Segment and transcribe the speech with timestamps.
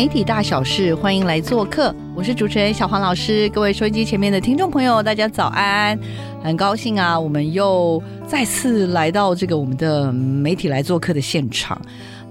[0.00, 1.94] 媒体大小事，欢迎来做客。
[2.16, 6.00] 我是主持人小黄老师，各位收音机前面的听众朋友，大家早安！
[6.42, 11.78] 很高兴啊，我们又再次来到这个我们的媒体来做客的现场。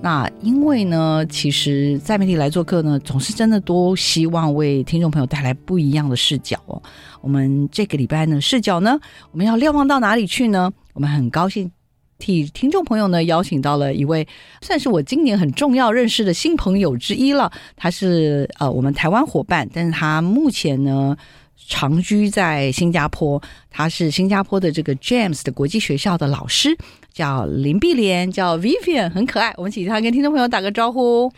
[0.01, 6.81] 那因为呢，其实，在媒体来做客呢，总是真的多希望为听众朋友带来不一样的视角哦。
[7.21, 8.99] 我们这个礼拜呢，视角呢，
[9.31, 10.73] 我们要瞭望到哪里去呢？
[10.95, 11.71] 我们很高兴。
[12.19, 14.27] 替听众朋友呢邀请到了一位
[14.61, 17.51] 算是我今年很重要认识的新朋友之一了。
[17.75, 21.15] 他是呃我们台湾伙伴，但是他目前呢
[21.55, 23.41] 长居在新加坡。
[23.71, 26.77] 他是新加坡的这个 James 的国际学校的老师，
[27.13, 29.53] 叫林碧莲，叫 Vivian，很可爱。
[29.55, 31.31] 我们请他跟听众朋友打个招呼。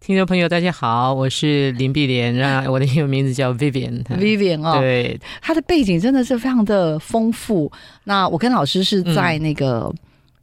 [0.00, 4.02] 听众朋友，大家好，我是林碧莲，让我的英文名字叫 Vivian。
[4.04, 7.70] Vivian 哦，对，他的背景真的是非常的丰富。
[8.04, 9.90] 那我跟老师是在那个。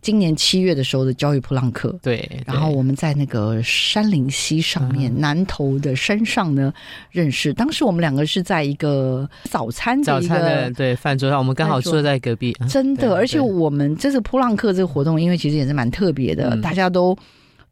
[0.01, 6.73] 今年七月的时候的教育普朗克，对，然后我们在那个山林溪上面南头的山上呢
[7.11, 7.53] 认识。
[7.53, 12.55] 当时我们两个是在一个早餐早餐的对饭桌上，我们刚好坐在隔壁。
[12.69, 17.17] 真的，而且我们这次普朗克这个活动，因为其实也是蛮特别的，大家都。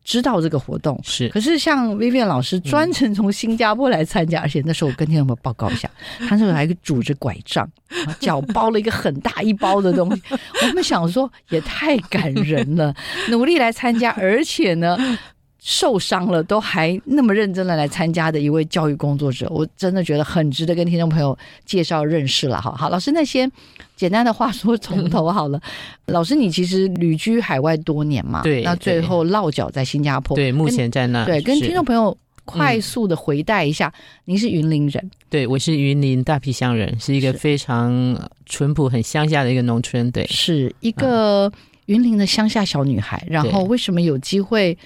[0.05, 5.89] 知道这个活动是，可是像 Vivian 老师专程从新加坡来参加，而且那时候我跟听众们报告一下，
[6.29, 7.67] 他那个还拄着拐杖，
[8.19, 10.21] 脚包了一个很大一包的东西。
[10.61, 12.93] 我们想说也太感人了，
[13.29, 14.95] 努力来参加，而且呢。
[15.67, 22.61] 受伤了都还那么认真的来参加的一位教育工作者，我真的觉得很值得跟听众朋友介绍认识了。
[22.61, 23.51] 哈好，老师，那先
[23.95, 25.59] 简单的话说从头好了。
[26.05, 28.43] 老师，你其实旅居海外多年嘛？
[28.43, 28.61] 对。
[28.61, 30.35] 那最后落脚在新加坡。
[30.35, 31.25] 对，目前在那。
[31.25, 32.15] 对，跟听众朋友
[32.45, 33.91] 快速的回带一下，
[34.25, 35.09] 您是云林人？
[35.31, 38.15] 对，我是云林大皮乡人，是一个非常
[38.45, 40.11] 淳朴、很乡下的一个农村。
[40.11, 41.51] 对，是一个
[41.87, 43.25] 云林的乡下小女孩。
[43.27, 44.77] 然后为什么有机会？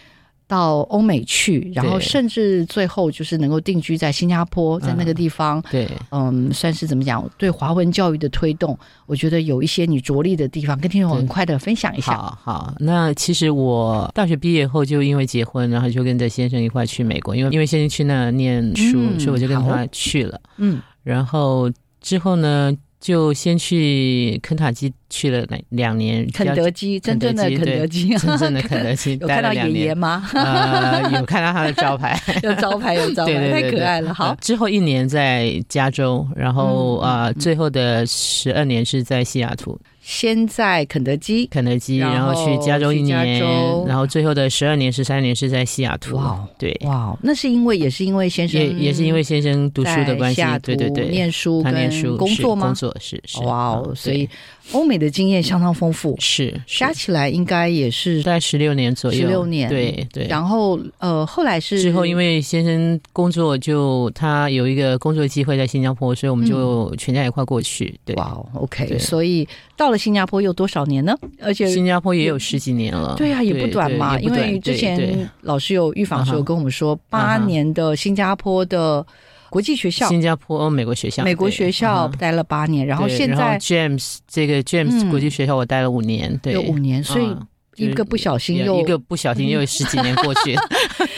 [0.49, 7.23] 到欧美去，然后甚至最后就是能够定居在新加坡，在那个地方，对，嗯，算是怎么讲？
[7.37, 12.13] 对华文教育的推动，我觉得有一些你着力的地方，跟听众很快的分享一下。
[12.13, 20.41] 好，好，那其实我大学毕业后就因为结婚，然后就跟着先生一块去美国，因为因为先生去那念书，所以我就跟他去了。
[20.57, 21.71] 嗯，然后
[22.01, 22.75] 之后呢？
[22.99, 30.29] 就先去肯塔基去了两两年，肯德基真正的肯德基， 真正的肯德基，有看到爷爷吗？
[30.33, 34.13] 呃， 有看到他的招牌， 有招牌，有招牌，太可爱了。
[34.13, 39.79] 好，之后一年在加州，然后啊，最后的十二年是在西雅图。
[40.09, 43.39] 先在肯德基，肯德基，然后去加州一年，
[43.85, 46.15] 然后最后的十二年、十三年是在西雅图。
[46.15, 52.65] 哇，对，哇，那是因为也是因为先生也也是因为先生读书的关系，对对对，念书他念书工作吗？
[52.65, 53.39] 工作是是。
[53.43, 54.27] 哇哦，所以。
[54.71, 59.19] 欧美的经验相当丰富，是加起来应该也是在十六年左右。
[59.19, 60.27] 十六年，对对。
[60.27, 67.99] 然后呃，后来是之后，因为先生工作，就他有一个工作机会在新加坡，所以我们就全家一块过去。
[68.05, 68.99] 对，哇，OK。
[68.99, 69.47] 所以
[69.79, 71.15] 到了新加坡有多少年呢？
[71.41, 73.15] 而且新加坡也有十几年了。
[73.15, 74.19] 对啊，也不短嘛。
[74.19, 79.05] 因为之前老师有预防的时候跟我们说，八年的新加坡的。
[79.49, 87.35] 国际学校，新加坡美国学校，美国学校待了八年，然后现在 James 这个 James 国际学校我待了五年，对，有五年，所以
[87.75, 90.55] 一个不小心又一个不小心又十几年过去，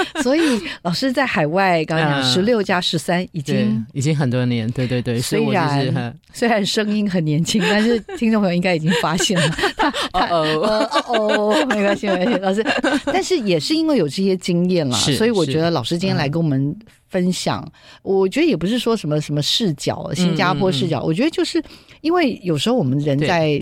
[0.23, 0.41] 所以
[0.81, 9.55] 老师在海外刚刚讲十六加十三已经已经很多年，对对对，虽然虽然声音很年轻，但是听众朋友应该已经发现了，
[10.13, 11.51] 哦哦。
[11.51, 12.65] 哦，没关系没关系，老师，
[13.05, 16.75] 但是也是因为有这些经验了，所以我觉得老师今天来跟我们。
[17.11, 17.69] 分享，
[18.03, 21.61] 我觉得也不是说什么什么视角，新加坡视角，我觉得就是
[21.99, 23.59] 因为有时候我们人在，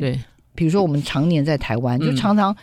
[0.54, 2.56] 比如说我们常年在台湾，就常常。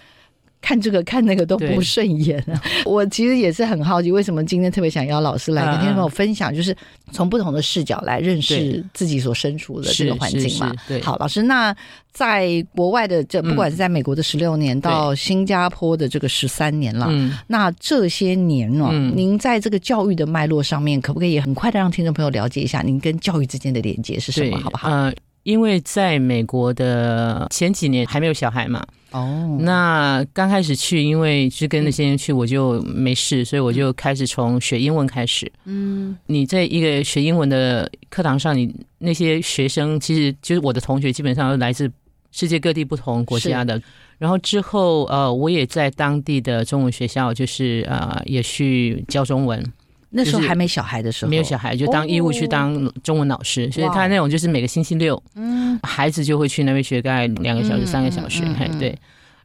[0.60, 2.60] 看这个看那个都不顺眼啊！
[2.84, 6.76] 我其实也是很好奇，为什么今天特别想邀老师来跟听众朋友分享，就是
[7.12, 10.74] 从不同的视角来认识自己所身处的这个环境嘛。
[11.02, 11.74] 好，老师，那
[12.12, 17.08] 在国外的这，不管是在美国的十六年，到新加坡的这个十三年了，
[17.46, 24.58] 那这些年呢，您在这个教育的脉络上面，可不可以很快的让听众朋友了解一下您跟教育之间的连接是什么？
[24.58, 24.88] 好不好？
[24.90, 25.12] 呃
[25.44, 28.84] 因为在美国的前几年还没有小孩嘛。
[29.16, 35.50] 哦，那刚开始去，因为是跟着先生去，我就没事，所以我就开始从学英文开始。
[35.64, 41.90] 嗯，你在一个学英文的课堂上，你那些学生其实就是我的同学，基本上都来自
[42.30, 43.80] 世界各地不同国家的。
[44.18, 49.64] 然后之后，呃，我也在当地的中文学校，就是呃，也去教中文。
[50.10, 58.42] 那时候还没小孩的时候，没有小孩就当义务去当中文老师，所以他那种就是每个星期六，嗯，孩子就会去那边学大概两个小时、三个小时。
[58.58, 58.96] 嘿，对。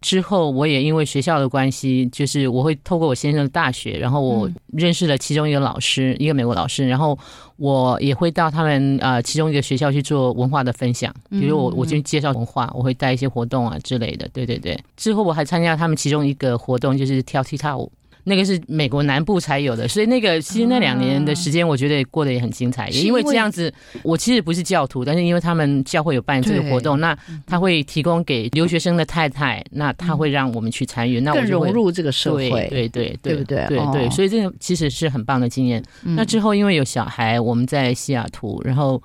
[0.02, 7.16] 之后我也因为学校的关系，就是我会透过我先生的大学，然后我认识了其中一个老师，一个美国老师，然后
[7.58, 14.28] 我也会到他们呃其中一个学校去做文化的分享，比如我我就介绍文化，我会带一些活动啊之类的。
[14.34, 14.76] 对对对。
[14.98, 17.92] 之后我还参加他们其中一个活动，就是跳踢踏舞。
[18.24, 22.90] 那个是美国南部才有的，所以那个其实那两年的时间，我觉得过得也很精彩。
[22.90, 23.74] 也因为这样子，
[24.04, 33.66] 我其实不是教徒，但是因为他们教会有办这个活动，那他会提供给留学生的太太，那他会让我们去参与，那更融入这个社会，对对对不对？
[33.68, 35.84] 对对，所以这个其实是很棒的经验。
[36.02, 39.02] 那之后因为有小孩，我们在西雅图，然后。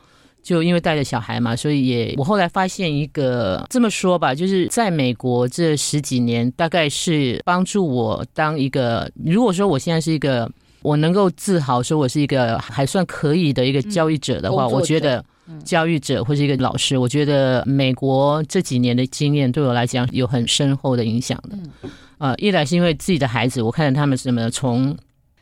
[0.47, 10.49] 就因为带着小孩嘛，所以也我后来发现一个这么说吧，就是在美国这十几年，大概是帮助我当一个，如果说我现在是一个，
[10.83, 15.25] 我能够自豪说我是一个还算可以的一个教育者的话，我觉得
[15.65, 21.59] 教育者或是一个老师，我觉得美国这几年的经验对我来讲有很深厚的影响的。
[22.19, 24.97] 呃，一来是因为自己的孩子，我看着他们什么从。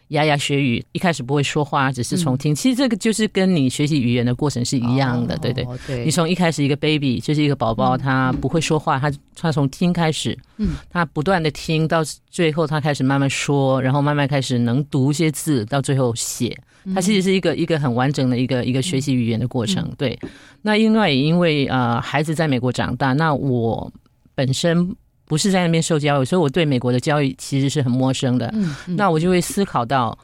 [0.09, 2.55] 牙牙学语，一开始不会说话，只是从听。
[2.55, 5.67] 其实这个就是跟你学习语言的过程是一样的，对对。
[6.05, 16.57] 你从一开始一个 baby 就是一个宝宝，他不会说话，他他从听开始，嗯，他不断的听到最后，他开始慢慢说，然后慢慢开始能读一些字，到最后写。
[16.95, 19.91] 他其实是一个一个很完整的一个一个学习语言的过程。
[19.97, 20.19] 对。
[20.63, 23.91] 那另外也因为呃孩子在美国长大，那我
[24.35, 24.95] 本身。
[25.35, 28.49] 不是在那边受教育，所以我对美国的教育其实是很陌生的。
[28.55, 30.17] 嗯，那我就会思考到，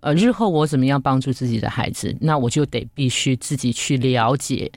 [0.00, 2.12] 呃，日后我怎么样帮助自己的孩子？
[2.20, 4.68] 那我就得必须自己去了解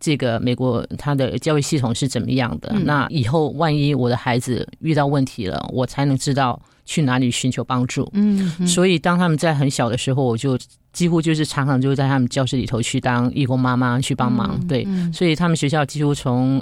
[0.00, 2.72] 这个美国它的教育系统是怎么样的。
[2.80, 8.10] 那以后万一我的孩子遇到问题了，我才能知道去哪里寻求帮助。
[8.14, 10.58] 嗯，所以当他们在很小的时候，我就
[10.92, 14.58] 几乎就是常常就在他们教室里头去当义工妈妈去帮忙。
[14.66, 16.60] 对，所以他们学校几乎从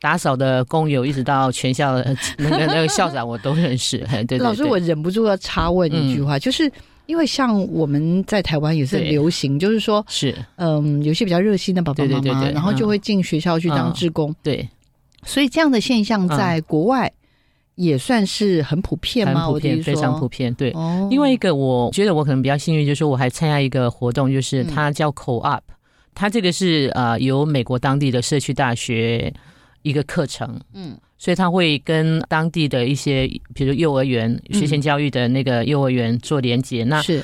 [0.00, 3.98] 打扫的工友，一直到全校的那个那个校长，我都认识。
[4.26, 6.70] 对，老师，我忍不住要插问一句话，就是
[7.04, 14.34] 因为像我们在台湾也是流行，就是说，是嗯，有些比较热心的爸爸妈妈，然后就会进学校去当志工。
[14.42, 14.66] 对，
[15.24, 17.12] 所以这样的现象在国外
[17.74, 19.48] 也算是很普遍吗？
[19.48, 20.54] 普遍，非常普遍。
[20.54, 20.72] 对，
[21.10, 25.64] 另外一个，我觉得我可能比较幸运，就是我还参加一个活动，就是它叫 Co Up，
[26.14, 29.30] 它这个是呃由美国当地的社区大学。
[29.82, 36.84] 一个课程，嗯，所以他会跟当地的一些，比如幼儿园、学前教育的那个幼儿园做连接。
[36.84, 37.22] 那是，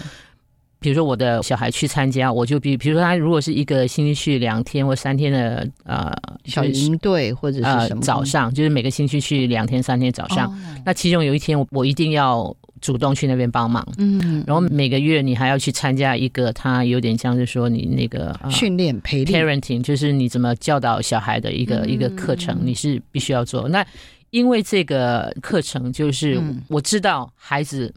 [0.79, 6.12] 比如说我的小孩去参加，我就比，比如说他如果是一个星期去两天或三天的呃
[6.44, 10.53] 小营队或者是什么早上，就是每个星期去两天三天早上，
[10.85, 12.56] 那其中有一天我我一定要。
[12.81, 23.67] 主动去那边帮忙，嗯，然后每个月你还要去参加一个，他有点像是说你那个训练，parenting，就是你怎么教导小孩的一个一个课程，你是必须要做。
[23.69, 23.84] 那
[24.31, 27.93] 因为这个课程，就是我知道孩子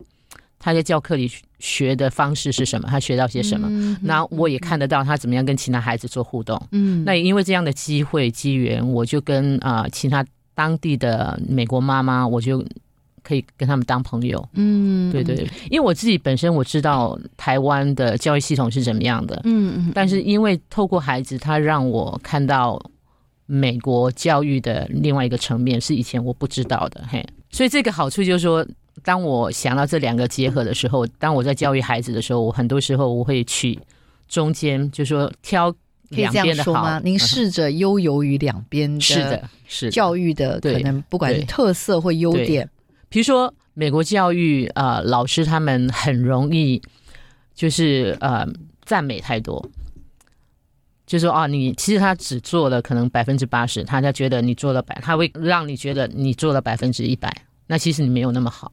[0.58, 6.60] 他在教课里学的方式是什么，他学到些什么，那我也看得到他怎么样跟其他孩子做互动。
[6.72, 10.26] 嗯，那因为这样的机会机缘，我就跟啊其他
[10.56, 12.66] 当地的美国妈妈，我就。
[13.30, 22.82] 可以跟他们当朋友，嗯，对对，因为我自己本身我知道台湾的教育系统是怎么样的，嗯嗯，但是因为透过孩子，他让我看到
[23.46, 28.66] 美国教育的另外一个层面，是以前我不知道的，嘿，所以这个好处就是说，
[29.04, 33.78] 当我想到这两个结合的时候，当我在教育孩子的时候，我很多时候我会去
[34.28, 35.72] 中间，就说挑
[36.10, 36.74] 两边的好。
[36.74, 37.00] 吗？
[37.04, 42.68] 您试着悠游于两边，是的，是教育的可能，不管是特色或优点。
[43.10, 46.82] 比如说，美国教育啊，老师他们很容易
[47.56, 48.48] 就是呃
[48.84, 49.68] 赞美太多，
[51.08, 57.36] 就说啊，你其实他只做了可能百分之八十，他才觉得你做了百，他会让你觉得你做了百分之一百，
[57.68, 58.72] 那其实你没有那么好。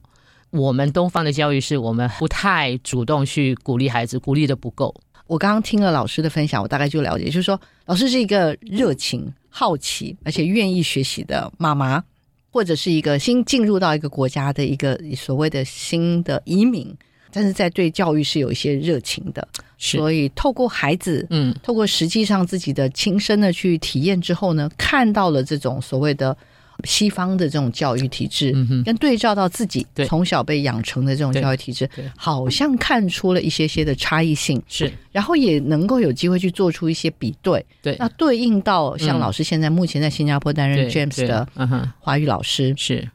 [0.51, 4.93] 我们东方的教育是我们不太主动去鼓励孩子，鼓励的不够。
[5.25, 12.03] 我刚刚听了老师的分享，我大概就了解，就是说，老师是一个热情、好奇而且愿意学习的妈妈。
[12.51, 16.91] 或者是一个新进入到一个国家的一个所谓的新的移民，
[17.31, 26.35] 但是在对教育是有一些热情的，所以透过孩子，嗯，透过实际上自己的亲身的去体验之后呢，看到了这种所谓的
[26.83, 41.47] 西方的这种教育体制，嗯跟对照到自己从小被养成的这种教育体制，好像看出了一些些的差异性，是，然后也能够有机会去做出一些比对，对，那对应到像老师现在目前在新加坡担任 James 的
[41.99, 43.09] 华语老师，是，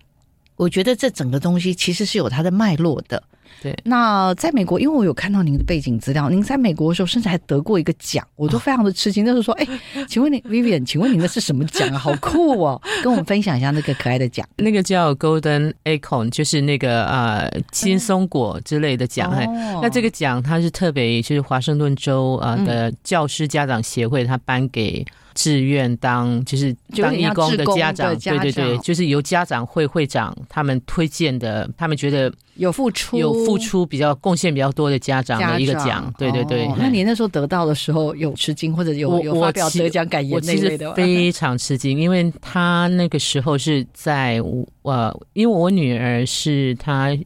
[0.57, 3.23] 我觉得这整个东西其实是有它的脉络的。
[3.62, 9.25] 对，那在美国，因为我有看到您的背景资料，您在美国的时候甚至还得过一个奖，我都非常的吃惊。
[9.25, 9.66] 那时候说， 哎，
[10.09, 11.97] 请问你 Vivian，请问您的是什么奖啊？
[11.99, 12.83] 好酷哦！
[13.04, 14.45] 跟我们分享一下那个可爱的奖。
[14.57, 19.31] 那个叫 Golden Acorn，就是那个呃金松果之类的奖。
[19.31, 19.81] 哦。
[19.81, 25.07] 那这个奖它是特别，就是华盛顿州啊的教师家长协会，他颁给。
[25.35, 36.69] 志愿当就是当义工的家长，对对对，就是由家长会会长他们推荐的，他们觉得有付出有付出比较贡献比较多的家长的一个奖，对对对。
[36.79, 40.93] 那你那时候得到的时候有吃惊，或者有有发表得奖感言那类的？
[40.95, 44.41] 非常吃惊，因为他那个时候是在
[44.83, 47.17] 呃，因为我女儿是她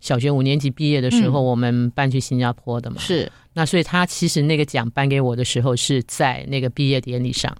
[0.00, 3.30] 小学五年级毕业的时候，我们搬去新加坡的嘛，是。
[3.58, 7.56] 那所以他其实那个奖颁给我的时候是在那个毕业典礼上，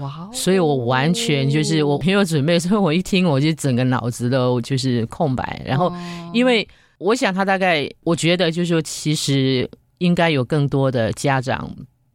[0.00, 0.28] 哇！
[0.32, 5.62] 所以我完全就是我没有准备，所以我一听我就整个脑子都就是空白。
[5.64, 5.92] 然后，
[6.32, 6.66] 因为
[6.98, 11.70] 我想他大概，我觉得就是说，其实应该有更多的家长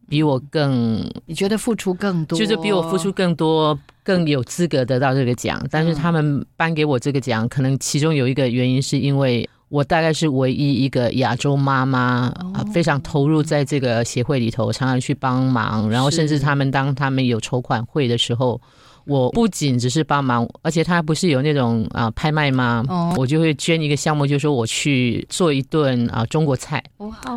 [0.06, 5.66] 比我更，你觉得付出更多，就是比我付出更多，更有资格得到这个奖。
[5.70, 9.48] 但是他们颁给我这个奖，可能其中有一个原因是因为。
[9.74, 12.32] 我大概是唯一一个亚洲妈妈，
[12.72, 15.90] 非常投入在这个协会里头，常常去帮忙。
[15.90, 18.60] 然后甚至他们当他们有筹款会的时候，
[19.04, 22.84] 我不仅只是帮忙，而且他不是有那种啊拍卖吗？
[23.16, 26.80] 我就会捐一个项目，就说我去做一顿啊中国菜，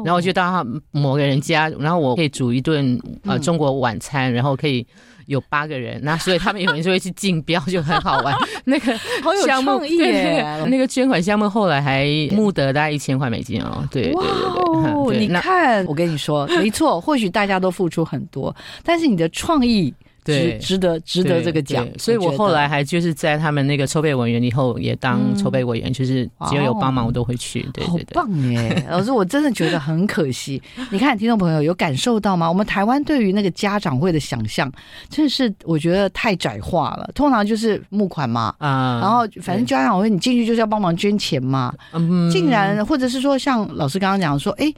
[0.05, 4.85] 然后就到某个人家，然后我可以煮一顿啊中国晚餐，然后可以。
[5.27, 8.35] 有八个人，那所以他们有人就会去竞标，就很好玩。
[8.65, 10.65] 那个好有创意耶！
[10.67, 13.87] 那个捐款项目后来还募得大概一千块美金哦。
[13.91, 18.53] 对对对对，你看，我跟你说，没错，或许大家都付出很多，
[18.83, 19.93] 但是你的创意。
[20.27, 27.61] 对，值得值得这个奖，所以我后来还就是在他们那个筹备委员以后也当筹备委员，就是只要有帮忙我都会去。
[27.73, 28.85] 对对对，棒耶！
[28.89, 30.61] 老师，我真的觉得很可惜。
[30.91, 32.47] 你看，听众朋友有感受到吗？
[32.49, 34.71] 我们台湾对于那个家长会的想象，
[35.09, 37.09] 真的是我觉得太窄化了。
[37.15, 44.73] 通常就是募款嘛，啊，然后反正家长会你进去就是要帮忙捐钱嘛，嗯，竟然或者是说像老师刚刚讲说，哎。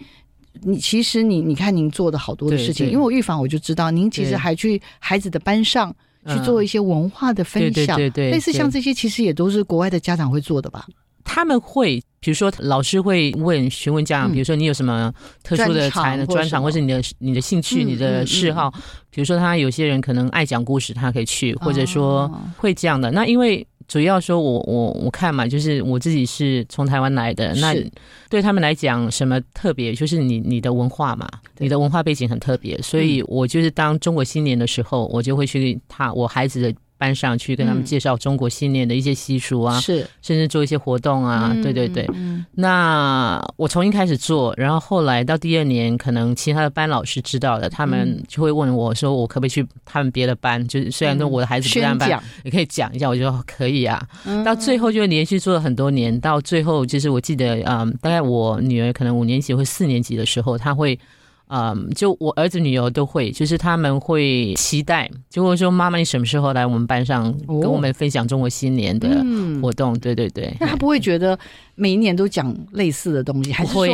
[0.62, 5.96] 你其实你你看您做的好多的事情，因为我预防我就知道，您其实还去孩子的班上
[6.28, 10.86] 去做一些文化的分享，对对对，类似像这些其实也都是国外的家长会做的吧？
[11.24, 15.14] 他们会，比如说老师会问询问家长，比如说你有什么
[15.44, 18.72] 特殊的才能专长，或是你的你的兴趣、你的嗜好，
[19.10, 23.12] 比如说他有些人可能爱讲故事，他可以去，或者说会这样的。
[23.12, 23.66] 那因为。
[23.90, 27.76] 主要说，我我我看嘛，就是我自己是从台湾来的，那
[28.30, 29.94] 对他们来讲，什么特别？
[29.94, 31.28] 就是你你的文化嘛，
[31.58, 36.74] 你的文化背景很特别，所以我就是当中国新年的时候，我就会去他我孩子的。
[37.00, 42.06] 班上去跟他们介绍中国新年的一些习俗啊，是，甚至做一些活动啊，对对对。
[42.54, 50.68] 那我从一开始做，然后后来到第二年，可能其他的班老师知道了，他们就会问我说：“我可不可以去他们别的班？
[50.68, 54.06] 就是虽然说我的孩子不在班，也可以讲一下。”我就说可以啊。
[54.44, 61.00] 到最后就连续做了很多年，到最后就是我记得，嗯，大概我女儿可能五年级或四年级的时候，她会。
[61.50, 69.24] 嗯，就我儿子女儿都会，就是他们会期待，就会说妈妈，你什么时候来我们班上跟我们分享中国新年的
[69.62, 69.98] 活动？
[70.00, 71.38] 对对对，那他不会觉得。
[71.82, 73.88] 每一年都讲类似的东西，还是说，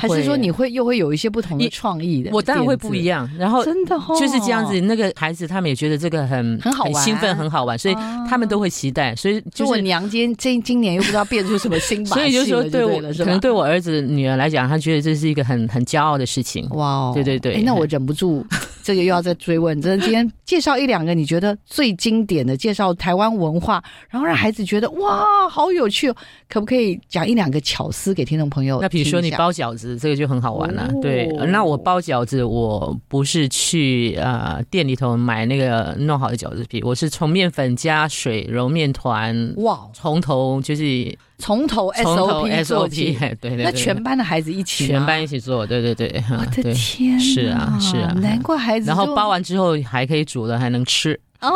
[0.00, 2.30] 还是说你会又会有一些不同的创意的？
[2.32, 3.30] 我当然会不一样。
[3.38, 7.94] 然后真的就是这样子，那个孩子他们也觉得这个很很好玩、兴奋、很好玩，所以
[8.28, 9.14] 他们都会期待。
[9.14, 16.68] 所以就我娘今今今年又不知道变出什么新把 戏所以就说对我可能对我儿子女儿来讲，他觉得这是一个很很骄傲的事情。
[16.70, 17.62] 哇哦，对对对。
[17.62, 18.44] 那我忍不住。
[18.82, 26.16] 这个又要再追问，真的，今天介绍一两个你觉得最经典的介绍台湾文化，然后让孩子觉得哇，好有趣哦，
[26.48, 28.80] 可不可以讲一两个巧思给听众朋友？
[28.80, 30.90] 那比如说你包饺子，这个就很好玩了。
[31.02, 41.16] 对，那我包饺子，我不是去呃店里头买那个弄好的饺子皮，我是从面粉加水揉面团，哇，从头就是。
[41.40, 46.22] 从头 SOP 做起，对对，那全班的孩子一起，全班一起做，对对对。
[46.30, 48.86] 我的天，是啊是啊，难怪孩子。
[48.86, 51.18] 然后包完之后还可以煮了，还能吃。
[51.40, 51.50] 哦，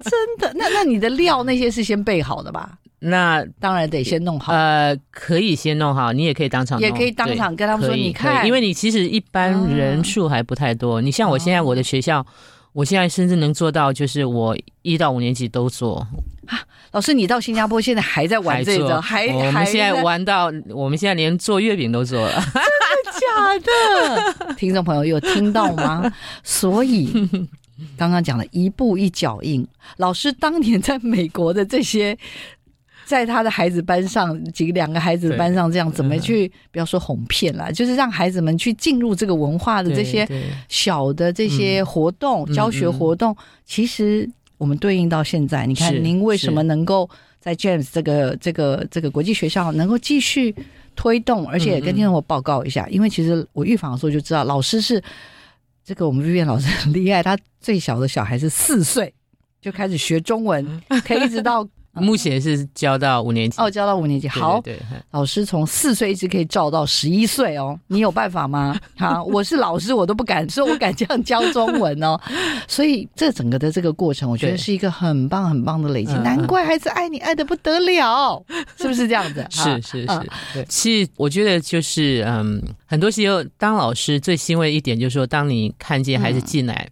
[0.00, 0.52] 真的？
[0.56, 2.78] 那那你的料那些是先备好的吧？
[2.98, 4.52] 那当然得先弄好。
[4.52, 11.00] 呃，可以先弄好，你也可以当场，也可以当场跟他们说，你看，因为你其实一般人数还不太多。
[11.00, 12.24] 你像我现在我的学校，
[12.72, 16.06] 我现在甚至能做到，就是我一到五年级都做。
[16.52, 19.00] 啊，老师，你到新加坡现在还在玩这个？
[19.00, 22.34] 还我们现在玩到，我们现在连做月饼都做了。
[22.34, 24.52] 真的假的？
[24.54, 26.12] 听众朋友有听到吗？
[26.44, 27.10] 所以
[27.96, 29.66] 刚刚讲的一步一脚印，
[29.96, 32.14] 老师当年在美国的这些，
[33.06, 40.28] 在他的孩子班上几个两个孩子班上，这样怎么去不要说哄骗了，就是让孩子们去进入这个文化的这些
[40.68, 44.28] 小的这些活动、教学活动，其实。
[44.62, 50.54] 我们对应到现在，你看您为什么能够在 James 这个这个这个国际学校能够继续
[50.94, 55.02] 推动，而且跟听众我报告一下，因为其实我预防的时候就知道，老师是
[55.84, 59.12] 这个我们 Vivian 老师很厉害，他最小的小孩是四岁
[59.60, 60.64] 就开始学中文，
[61.04, 61.68] 可以一直到。
[61.94, 64.26] 目前是教到五年级哦，教到五年级。
[64.26, 64.78] 好，对，
[65.10, 67.78] 老师从四岁一直可以照到十一岁哦。
[67.86, 68.74] 你有办法吗？
[68.96, 72.18] 好，我是老师，我都不敢说，我敢这样教中文哦。
[72.66, 76.12] 所以这整个的这个过程，我觉得是一个很棒很棒的累积。
[76.14, 78.42] 难怪孩子爱你爱的不得了，
[78.78, 79.46] 是不是这样子？
[79.50, 80.66] 是是是。
[80.68, 86.88] 其实我觉得就是嗯，很多时候当老师最欣慰一点就是说，当你看见孩子进来。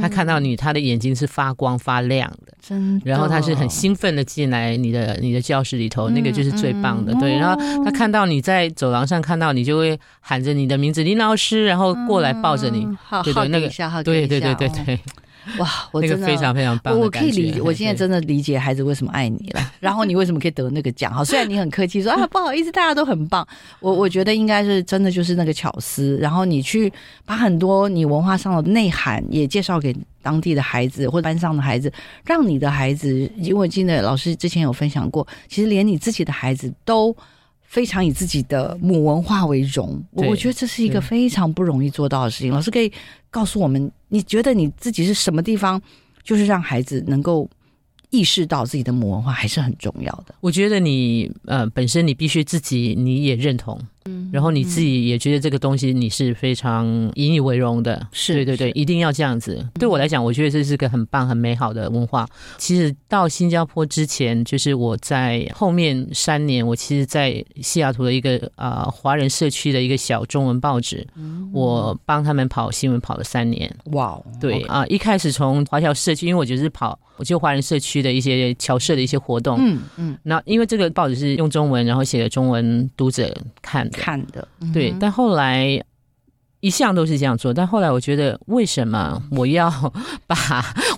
[0.00, 3.00] 他看到你，他的眼睛是发光发亮的，真。
[3.04, 7.36] 然后他是很兴奋的进来你的你的教室里头，那个就是最棒的，对。
[7.36, 12.86] 然后他看到你在走廊上看到你，就会喊着你的名字林老师，然后过来抱着你，
[13.24, 13.68] 对对，那个
[14.02, 15.00] 对对对对对。
[15.58, 16.98] 哇，我真的非常非常棒。
[16.98, 19.60] 我可以理，我现在真的理解孩子为什么爱你了。
[19.80, 21.12] 然后你为什么可以得那个奖？
[21.12, 23.46] 哈，虽然你很客气说啊，不好意思，大家都很棒。
[23.80, 26.16] 我我觉得应该是真的就是那个巧思。
[26.20, 26.92] 然后你去
[27.24, 31.92] 把很多你文化上的内涵也介绍给当地的孩子或者班上的孩子，
[32.24, 37.16] 让你的孩子，因为我记得老师之前有分享过，其实连你自己的孩子都。
[37.72, 42.52] 非常以自己的母文化为荣，我我觉得这是一个非常不容易做到的事情。
[42.52, 42.92] 老师可以
[43.30, 45.80] 告诉我们，你觉得你自己是什么地方，
[46.22, 47.48] 就是让孩子能够。
[48.12, 50.34] 意识到自己的母文化还是很重要的。
[50.40, 58.06] 我觉得你呃本身你必须自己你也认同，嗯，然后你自己也觉得这个东西你是非常引以为荣的。
[58.12, 59.66] 是，对对对，一定要这样子。
[59.74, 62.28] 对我来讲，我觉得这是个很棒很美好的文化。
[62.58, 71.06] 其实到新加坡之前，就是我在后面三年，我其实，在西雅图的一个啊华人社区的一个小中文报纸，
[71.50, 73.74] 我帮他们跑新闻跑了三年。
[73.92, 76.98] 哇，对啊，一开始从华侨社区，因为我觉得是跑。
[77.16, 85.82] 我就华人社区的一些侨社的一些活动，嗯嗯，那因为这个报纸是用中文，然后写的中文读者看的，看的，对，但后来。
[86.62, 89.68] 一向都是这样做，但后来我觉得，为什么我要
[90.28, 90.36] 把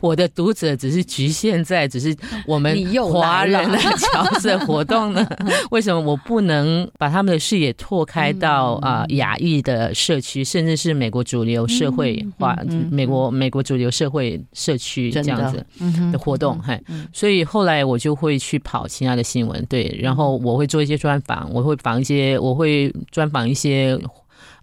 [0.03, 2.15] 我的读者只是局限在只是
[2.47, 2.77] 我们
[3.11, 5.27] 华人的侨社活动呢？
[5.73, 12.55] 为什么我不能把他们的视野拓开到啊亚裔的社区，甚至是美国主流社会化、
[12.91, 15.65] 美国美国主流社会社区这样子
[16.13, 16.61] 的活动？
[16.61, 16.79] 嘿，
[17.11, 23.99] 所以后来我就会去跑其他的新闻，对，然后我会做一些专访，我会访一些，我会专访一些。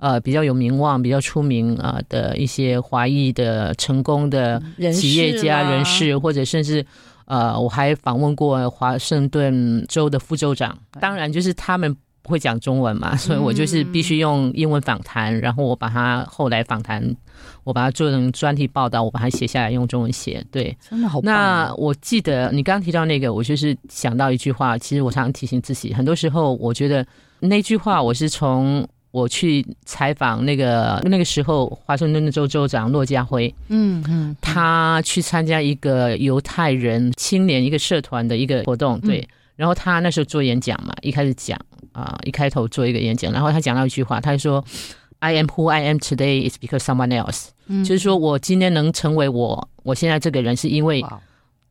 [0.01, 4.59] 呃，比较有名望、比较出名啊的一些华裔的成功的
[4.91, 6.83] 企业家人士，或者甚至
[7.25, 10.75] 呃，我还访问过华盛顿州的副州长。
[10.99, 17.15] 当然，就是他们不会讲中文嘛，所以我就是必须用英文访谈，然后我把他后来访谈，
[17.63, 20.43] 我把它做成专题报道，我把它写下来用中文写。
[20.51, 21.21] 对，真的好。
[21.21, 27.05] 那我记得你刚刚提到那个，我就是想到一句话，其实我常常提醒自己，很多时候我觉得
[27.41, 28.83] 那句话我是从。
[29.11, 41.59] 我去采访那个那个时候，华盛顿州州长骆家辉，嗯嗯，他去参加一个犹太人青年一个社团的一个活动，对，然后他那时候做演讲嘛，一开始讲
[41.91, 44.63] 啊，一开头做一个演讲，然后他讲到一句话，他说
[45.19, 47.49] ：“I am who I am today is because someone else。”
[47.83, 51.03] 就是说我今天能成为我我现在这个人，是因为。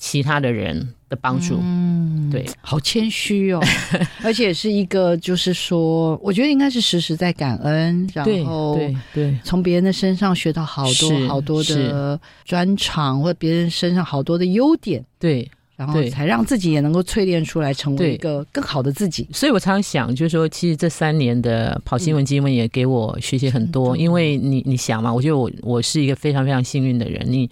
[0.02, 3.60] 其他的人的帮助，嗯，对，好谦虚哦，
[4.24, 19.28] 而且是一个，就是说，我觉得应该是时时在感恩，然后对对，从别人的身上学到好多好多的专长，或者别人身上好多的优点，对，然后才让自己也能够淬炼出来，成为一个更好的自己。
[19.34, 27.50] 所以我常常想，就是说，其实这三年的跑新闻新闻也给我学习很多，因为你你想嘛，我觉得我我是一个非常非常幸运的人，你。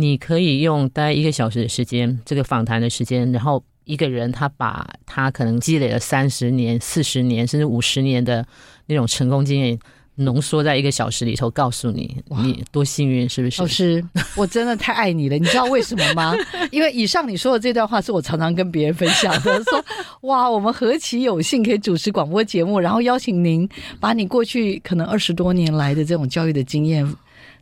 [0.00, 8.46] 你可以用大概一个小时的时间，这个访谈的时间，然后一个人他把他可能积累了三十年、四十年甚至五十年的
[8.86, 9.78] 那种成功经验
[10.16, 13.62] 浓缩在一个小时里头，告诉你你多幸运，是不是？
[13.62, 14.04] 老师，
[14.36, 16.34] 我真的太爱你了，你知道为什么吗？
[16.70, 19.84] 因为以上你说的这段话是我常常跟别人分享的，说
[20.22, 23.66] 哇，我们何其有幸可以主持广播节目，然后邀请您
[23.98, 27.06] 把你过去可能二十多年来的这种教育的经验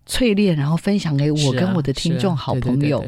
[0.08, 3.04] 淬炼，然后分享给我跟我的听众好朋友，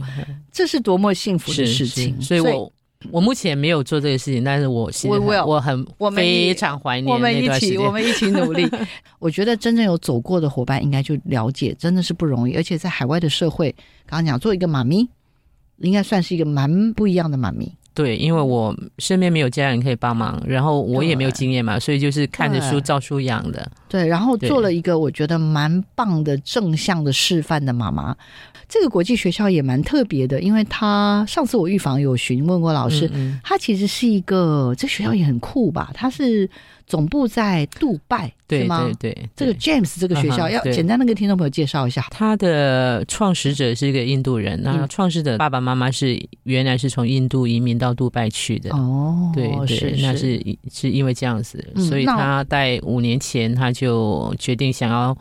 [0.53, 2.21] 这是多么幸福的事情。
[2.21, 2.71] 所以我。
[3.11, 8.69] 我目前没有做这个事情，但是我我我很我非常怀念我们一起我们一起努力。
[9.19, 12.55] 我觉得真正有走过的伙伴应该就了解，真的是不容易。
[12.57, 15.09] 而且在海外的社会，刚刚讲做一个妈咪，
[15.79, 17.75] 应该算是一个蛮不一样的妈咪。
[18.03, 23.71] 对，因为我身边没有家人可以帮忙，然后我也没有经验嘛，所以就是看着书照书养的。
[23.89, 28.17] 对，然后做了一个我觉得蛮棒的正向的示范的妈妈。
[28.67, 33.11] 这个国际学校也蛮特别的，因为他上次我预防有询问过老师，
[33.43, 35.91] 他其实是一个这学校也很酷吧？
[35.93, 36.49] 他是
[36.91, 38.91] 总部在杜拜，对吗？
[38.99, 48.77] 对对，这个 James 这个学校要简单的跟听众朋友介绍一下，他的创始者是一个印度人，那创始者爸爸妈妈是原来是从印度移民到杜拜去的。
[48.77, 50.91] 哦，对对，那是是。
[50.91, 55.17] 因为这样子，所以他在五年前他就决定想要。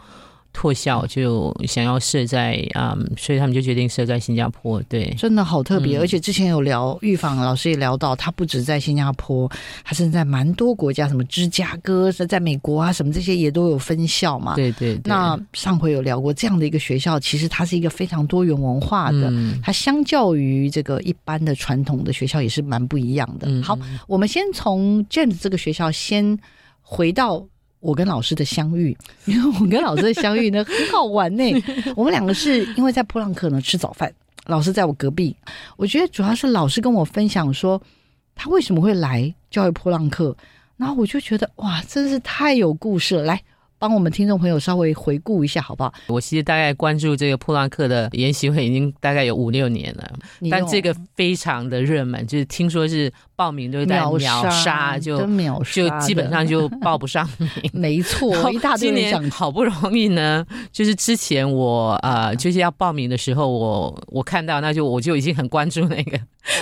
[0.60, 4.84] 破校就想要设在啊，所以他们就决定设在新加坡。
[4.90, 9.50] 对，真的好特别，而且之前有聊预防老师也聊到，他不止在新加坡，
[9.86, 14.56] 他甚至在蛮多国家，什么芝加哥是在美国啊，什么这些也都有分校嘛。
[14.56, 15.00] 对对。
[15.06, 23.48] 那上回有聊过这样的一个学校，其实它是一个非常多元文化的，嗯它相较于这个一般的传统的学校也是蛮不一样的。
[23.64, 26.38] 好，我们先从 James 这个学校先
[26.82, 27.48] 回到。
[27.80, 31.44] 我跟老师的相遇， 因为我跟老师的相遇呢很好玩呢。
[31.96, 34.14] 我们两个是因为在普朗克呢吃早饭，
[34.46, 35.36] 老师在我隔壁。
[35.78, 37.82] 我觉得主要是老师跟我分享说
[38.36, 40.36] 他为什么会来教育普朗克，
[40.78, 43.24] 然后我就觉得哇，真是太有故事了。
[43.24, 43.42] 来。
[43.82, 45.94] 帮我们听众朋友稍微回顾一下，好不好？
[46.08, 50.12] 我其实大概关注这个普朗克的研习会已经大概有五六年了，
[50.52, 55.18] 但这个非常的热门，就是听说是报名都在秒杀，就
[55.72, 57.50] 就基本上就报不上名。
[57.72, 59.30] 没错，一大堆人想。
[59.32, 66.20] 好不容易呢，就是之前我呃就是要报名的时候，我我看到那就我就已经很关注那个，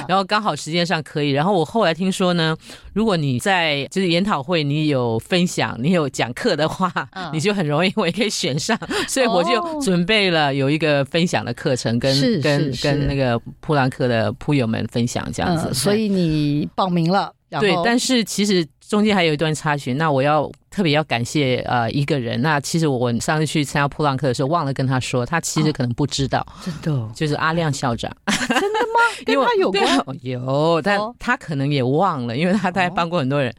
[0.08, 2.56] 然后刚好时间上可以，然后我后来听说呢，
[2.94, 6.94] 如果你在就是研讨会你有分享，你有讲课的话。
[7.34, 15.74] 你就很容易，我也可以选上，所以我就准备了有一个分享的课程，跟跟跟那个普兰克的铺友们分享这样子。
[15.74, 20.52] 所以你报名了，对，但是其实中间还有一段插曲，那我要。
[20.70, 29.00] 特别要感谢呃一个人，那其实我上次去参加普朗克的时候忘了跟他说，他其实可能不知道，真的就是阿亮校长，真的吗？
[29.26, 33.52] 跟他有关有，但他可能也忘了，因为他他还帮过很多人，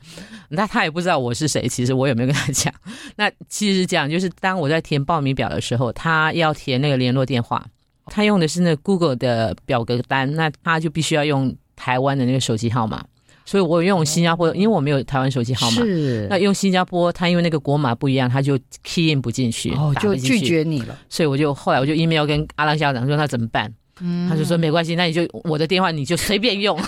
[0.48, 1.66] 那他也不知道我是谁。
[1.66, 2.72] 其实我有没有跟他讲？
[3.16, 7.66] 那其实讲就是当我在填报名表的时候，他要填那个联络电话，
[8.06, 13.04] 他用的是那 Google 的表格单，那他就必须要用台湾的那个手机号码。
[13.46, 20.94] 所以我用新加坡，因为我没有台湾手机号码，是那用新加坡，他因为那个国码不一样，他就 key in 不进去，哦，就拒绝你了。
[21.08, 23.72] 所以我就后来我就 email 跟阿浪校长说，那怎么办？
[24.02, 26.78] 嗯，他就说没关系，那你就我的电话你就随便用，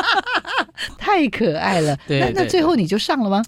[0.96, 1.94] 太可爱了。
[2.08, 3.42] 那那最后你就上了吗？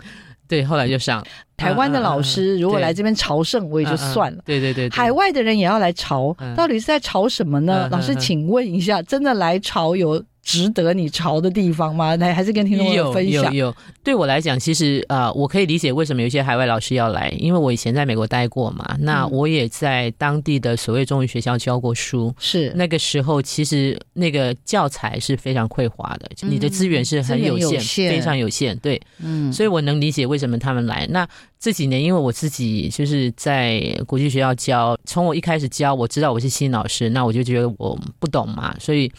[0.47, 1.25] 对，后来就上。
[1.57, 4.43] 台湾的老师如果来这边朝圣，我也就算了。
[4.45, 7.89] 对对对，海外的人也要来朝，到底是在朝什么呢？
[7.91, 10.23] 老师，请问一下，真的来朝有？
[10.43, 12.17] 值得你潮的地方吗？
[12.17, 13.45] 那还是跟听众分享。
[13.55, 18.97] 有有，对我来讲，其实呃，我可以理解为什么有些海外老师要来，因为我以前在美国待过嘛。
[19.01, 22.35] 那我也在当地的所谓中文学校教过书。
[22.39, 28.77] 是那个时候，其实那个教材是非常匮乏的，你的资源是很有限，非常有限。
[28.79, 31.07] 对，嗯，所以我能理解为什么他们来。
[31.11, 31.27] 那
[31.61, 39.11] 这几年，因为我自己就是在国际学校教，从我一开始教，我知道我是新老师，那我就觉得我不懂嘛，所以。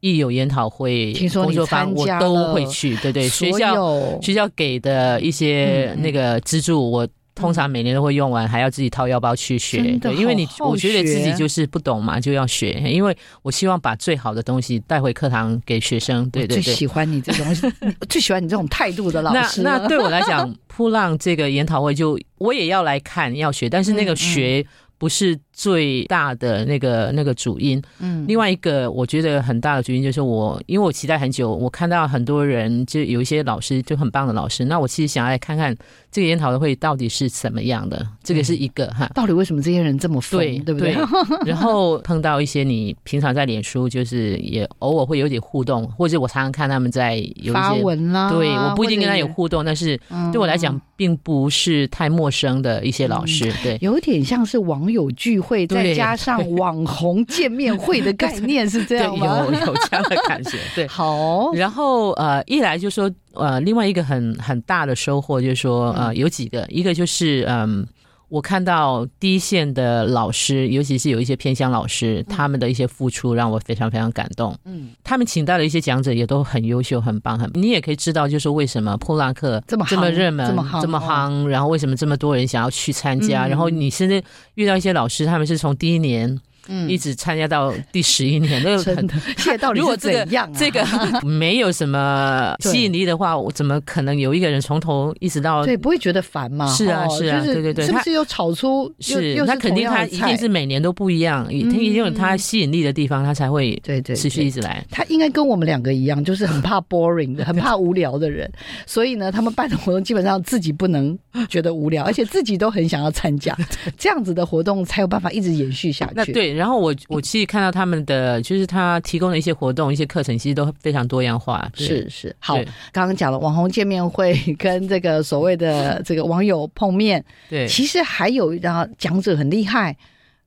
[0.00, 2.94] 一有研讨会、工作坊，我都会去。
[2.96, 9.98] 对对，学校学校给的一些那个资助，我通常每年都会用完，还要自己掏腰包去学。
[10.00, 12.72] 对，因为你我觉得自己就是不懂嘛，就要学。
[12.86, 16.28] 因为我希望把最好的东西带回课堂给学生。
[16.30, 17.46] 对对对，最喜欢你这种，
[18.08, 19.62] 最喜欢你这种态度的老师。
[19.62, 24.64] 那那对我来讲， 扑浪这个研讨会，就我也要来看要学，但是那个学。
[24.98, 27.82] 不是最大的那个那个主因。
[27.98, 35.74] 嗯，另外一个我觉得很大的主因就是我，因为我期待很久，我看到很多人就有一些老师就很棒的老师，那我其实想要来看看
[36.12, 39.10] 这个研讨会到底是怎么样的，这个是一个哈。
[39.14, 40.94] 到底为什么这些人这么疯，对不对？
[41.46, 49.98] 然后碰到一些你平常在脸书就是也偶尔会有点互动，或者我常常看他们在有发文啦，对，我不一定跟他有互动，但是
[50.30, 59.46] 对我来讲并不是太陌生的一些老师，对，有点像是网友聚会，再加上 网红见面会的概念，是这样吗？
[59.46, 60.86] 有有这样的感觉，对。
[60.90, 67.86] 好，然后呃，一来就说呃，另外一个很很大的收获就是说呃，有几个，一个就是嗯。
[68.28, 74.56] 我看到第一线的老师，尤其是有一些偏乡老师，他们的一些付出让我非常非常感动。
[74.64, 77.50] 嗯，他们请到的一些讲者也都很优秀、很棒、很。
[77.54, 84.22] 你也可以知道，就是为什么破浪客这么这么热门、这么这么夯，然后为什么这么多人想要去参加，然后你甚至
[84.54, 86.40] 遇到一些老师，他们是从第一年。
[86.68, 90.50] 嗯，一直参加到第十一年，那个很 现在到底是怎样？
[90.52, 90.84] 这个
[91.24, 96.66] 没有什么吸引力的话，我怎么可能有一个人从头一直到对不会觉得烦吗？
[96.74, 98.92] 是啊，是啊，对对对，是不是又炒出？
[99.00, 104.84] 是，那肯定他一定是每年都不一样，他一定有他吸引力的地方，他才会对对持续一直来。
[104.90, 108.50] 他应该跟我们两个一样，就是很怕 boring 的，很怕无聊的人，
[108.86, 111.16] 所以呢，他们办的活动基本上自己不能
[111.48, 113.56] 觉得无聊，而且自己都很想要参加，
[113.96, 116.12] 这样子的活动才有办法一直延续下去。
[116.14, 117.20] 那对，然后我我。
[117.26, 121.68] 其实看到他们的，就是他提供的一些活动、一些课程，其实都非常多样化。
[121.74, 122.56] 是是，好，
[122.92, 129.96] 刚刚讲了网红见面会 跟这个所谓的 这个网友碰面，对，其实还有然后讲者很厉害，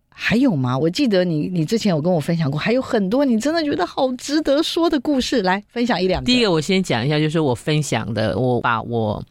[0.09, 0.77] 还有吗？
[0.77, 6.23] 我记得你你之前有跟我分享过，还有很多你真的觉得好值得说的故事，来分享一两。
[6.23, 9.21] 第一个我先讲一下，就是我分享的，我把我。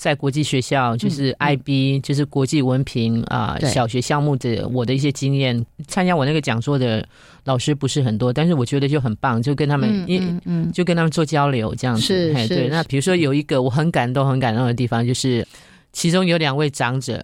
[0.00, 7.06] 在国际学校，就是 IB，就是国际文凭啊，小学项目的我的一些经验，参加我那个讲座的
[7.44, 12.00] 老师不是很多，但是我觉得就很棒，就跟他们，嗯嗯，就跟他们做交流这样子。
[12.00, 12.48] 是是。
[12.48, 15.46] 对，那比如说有一个我很感动、很感动的地方，就是
[15.92, 17.22] 其中有两位长者，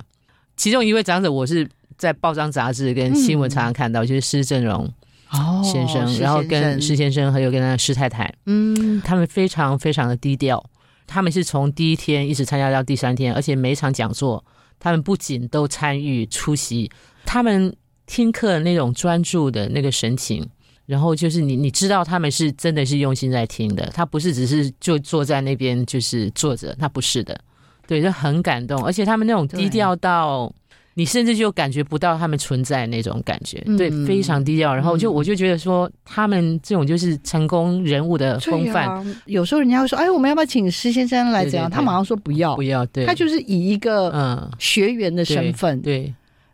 [0.55, 4.87] 其中一位长者我是在报章杂志跟新闻常常看到，就是施正荣
[5.31, 10.63] 哦先生，然后跟施先生还有跟他施太太，嗯，他们非常非常的低调。
[11.07, 14.45] 他们是从第一天一直参加到第三天，而且每场讲座，
[14.79, 16.91] 他们不仅都参与出席，
[17.25, 17.75] 他们
[18.07, 20.47] 听课那种专注的那个神情，
[20.85, 27.41] 然后就是你你知道他们是真的是用心在听的，他不是只是就坐在那边就是坐着，他不是的，
[27.87, 30.53] 对，就很感动，而且他们那种低调到。
[30.99, 34.75] 你甚至就感觉不到他们存在那种感觉，对，非常低调。
[34.75, 39.05] 然后就我就觉得说，他们这种就是成功人物的风范。
[39.27, 41.71] 有时候人家会说：“哎，我们要不要请施先生来？”怎样？
[41.71, 42.87] 他马上说不要，不要。
[42.87, 45.79] 对，他就是以一个嗯学员的身份。
[45.83, 46.11] 对，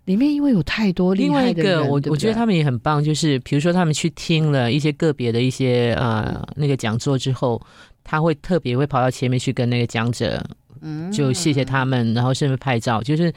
[0.07, 3.03] 里面因为有太多另外一个，我我觉得他们也很棒。
[3.03, 7.63] 就是比如说，他们去听了一些个别的一些呃那个讲座之后，
[8.03, 10.45] 他会特别会跑到前面去跟那个讲者，
[10.81, 13.33] 嗯，就谢谢他们，然后甚至拍照，就是。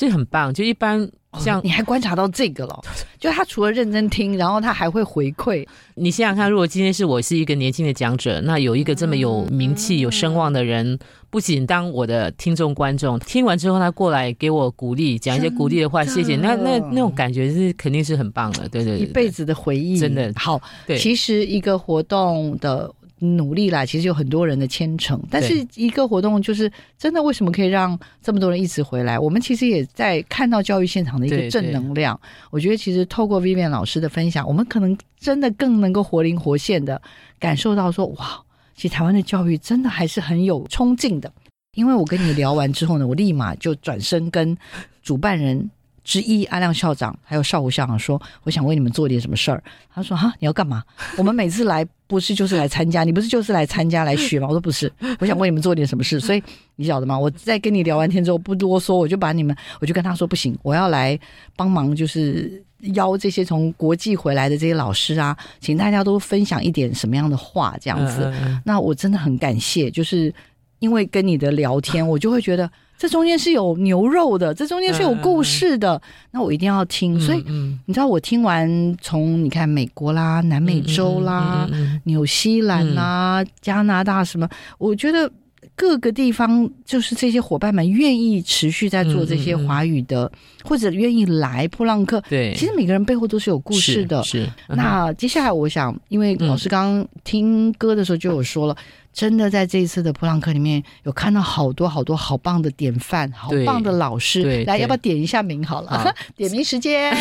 [0.00, 2.80] 这很棒，就一般像你还观察到这个了，
[3.20, 5.62] 就他除了认真听，然后他还会回馈。
[5.94, 16.34] 你想想看，如果今天是我是一个年轻的讲者，那有一个这么有名气、有声望的人，不仅当我的听众观众，听完之后他过来给我鼓励，讲一些鼓励的话，谢谢。
[16.36, 20.58] 那那那种感觉是肯定是很棒的，对对对，一辈子的回忆，真的好。
[20.86, 22.90] 对，其实一个活动的。
[23.20, 29.18] 努力啦，其实有很多人的牵程，但是一个活动就是真的，为什么可以让这么多人一直回来？
[29.18, 32.18] 我们其实也在看到教育现场的一个正能量。
[32.50, 37.00] 我觉得其实透过 Vivian 老师的分享，我们可能真的更能够活灵活现的
[37.38, 38.42] 感受到说，哇，
[38.74, 41.32] 其实台湾的教育真的还是很有冲劲的。
[41.76, 44.56] 因为我跟你聊完之后呢，我立马就转身跟
[45.02, 45.70] 主办人。
[46.02, 50.82] 之一，阿亮校长还有邵武校长说：“我想为你们做点什么事儿。”他说：“哈，你要干嘛？
[51.18, 53.04] 我们每次来不是就是来参加？
[53.04, 56.42] 你不是就是来参加来学吗？”我说：“不是，我想为你们做点什么事。”所以
[56.76, 57.18] 你晓得吗？
[57.18, 61.18] 我在跟你聊完天之后不多说，我就把你们，我就跟他说：“不行，我要来
[61.54, 62.62] 帮忙，就是
[62.94, 68.32] 邀这些从国际回来的这些老师啊，请大家都分享一点什么样的话，这样子。
[68.64, 70.32] 那我真的很感谢，就是
[70.78, 72.68] 因为跟你的聊天，我就会觉得。”
[73.00, 75.98] 这中间是有牛肉的，这中间是有故事的，
[76.32, 77.18] 那我一定要听。
[77.18, 77.42] 所以
[77.86, 81.66] 你知道，我听完从你看美国啦、南美洲啦、
[82.04, 85.32] 纽西兰啦、加拿大什么，我觉得
[85.74, 90.30] 各个地方就是这些伙伴们愿意持续在做这些华语的，
[90.62, 92.22] 或者愿意来破浪客。
[92.28, 94.22] 对，其实每个人背后都是有故事的。
[94.22, 94.46] 是。
[94.68, 98.76] 那接下来我想，因为老师刚刚听歌的时候就有说了，
[99.12, 104.64] 真的在这一次的普朗克里面有看到好多好多好棒的典范，好棒的老师。
[104.64, 106.14] 来，要不要点一下名好了？
[106.36, 107.14] 点名时间。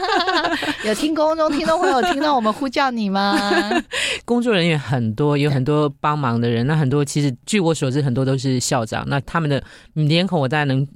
[0.84, 3.34] 有听公众听众朋友听到我们呼叫你吗？
[4.24, 6.66] 工作人员很多，有很多帮忙的人。
[6.66, 9.04] 那很多其实据我所知，很多都是校长。
[9.08, 9.62] 那他们的
[9.94, 10.86] 脸孔我大概能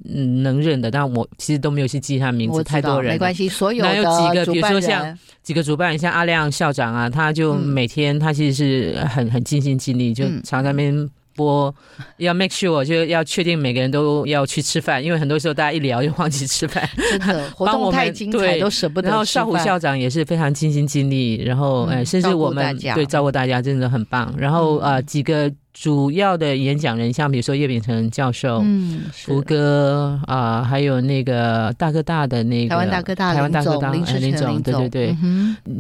[0.43, 2.63] 能认的，但我其实都没有去记他名字。
[2.63, 11.11] 太多人没关系，所有的有几个，比如说像几个主办人，像阿亮校长啊，他就每天他其实是很很尽心尽力，就常在那边。
[11.39, 11.73] 播
[12.19, 16.83] 要 make sure 就要确定每个人都要去吃饭，因为很多时候大家一聊就忘记吃饭。
[16.97, 19.09] 真的， 活动太精彩都舍不得。
[19.09, 24.35] 然后少虎校长也是非常尽心尽力，然后呃，甚至我们对照顾大家真的很棒。
[24.37, 34.05] 然后呃，几个主要的演讲人，像比如说叶秉成教授、嗯，福哥啊，还有那个大哥大的那个台湾大哥大台湾大哥大林
[34.35, 35.17] 总，对对对。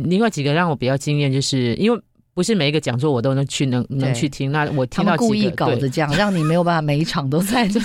[0.04, 2.00] 另外几个让我比较惊艳，就是因为。
[2.38, 7.82] 不是每一个讲座我都能去能能去听，那我听到故意搞的这样，让你没有办法每一场都参加。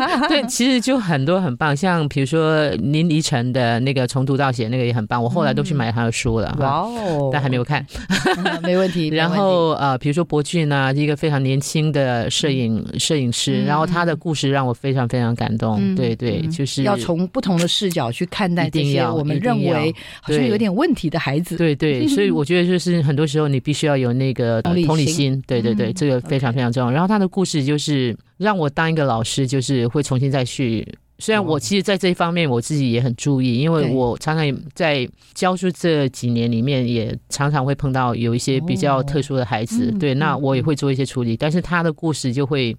[0.28, 6.54] 对，其实就很多很棒，像比如说林依晨的那个从读到写那个也很棒，我后来都去买他的书了。
[6.60, 7.82] 哇哦，但还没有看，
[8.62, 9.08] 没问题。
[9.16, 15.94] 然后呃，比如说博俊啊，一个非常年轻的摄影摄影师，然后他的故事让我非常非常感动。
[15.94, 21.56] 对对，就是要从不同的视角去看待这些我们认为好像有点问题的孩子。
[21.56, 23.93] 对对，所以我觉得就是很多时候你必须要。
[23.96, 26.90] 有那个同理心，对对对，这个非常非常重要。
[26.90, 30.86] 然后他的故事就是让我当一个老师，就是会重新再去。
[31.20, 39.92] 虽然我其实，在这一方面我自己也很注意，因为我常常在教书这几年里面，也常常会碰到有一些比较特殊的孩子。
[39.92, 41.36] 对，那我也会做一些处理。
[41.36, 42.76] 但是他的故事就会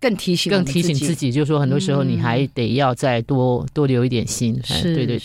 [0.00, 4.58] 更提醒、更提醒自己，就是说很多时候你还得要再多多留一点心。
[4.64, 5.18] 是，对对